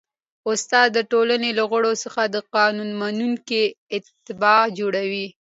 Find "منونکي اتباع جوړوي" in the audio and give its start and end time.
3.01-5.27